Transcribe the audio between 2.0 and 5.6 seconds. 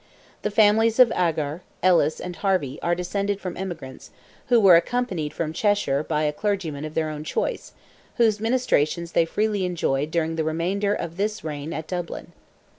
and Harvey, are descended from emigrants, who were accompanied from